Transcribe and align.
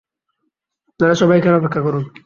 আপনারা 0.89 1.15
সবাই 1.15 1.37
এখানে 1.37 1.55
অপেক্ষা 1.57 1.81
করুন। 1.81 2.03